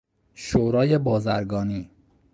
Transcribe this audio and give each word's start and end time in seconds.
شورای 0.33 0.97
بازرگانی 0.97 1.89